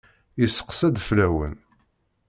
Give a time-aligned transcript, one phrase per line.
[0.39, 1.55] Yesseqsa-d fell-awen.